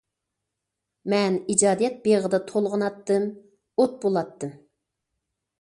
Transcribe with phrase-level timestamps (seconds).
[1.13, 3.29] مەن ئىجادىيەت بېغىدا تولغىناتتىم،
[3.85, 4.57] ئوت بولاتتىم.